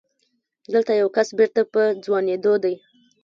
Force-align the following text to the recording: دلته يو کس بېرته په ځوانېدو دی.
دلته 0.73 0.91
يو 1.01 1.07
کس 1.15 1.27
بېرته 1.37 1.61
په 1.73 1.81
ځوانېدو 2.05 2.53
دی. 2.63 2.75